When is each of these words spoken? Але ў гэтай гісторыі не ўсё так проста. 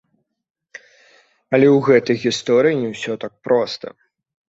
Але 1.53 1.67
ў 1.73 1.85
гэтай 1.91 2.17
гісторыі 2.25 2.83
не 2.83 2.89
ўсё 2.97 3.13
так 3.29 3.33
проста. 3.49 3.99